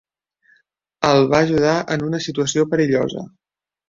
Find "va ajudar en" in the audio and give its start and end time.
1.33-2.05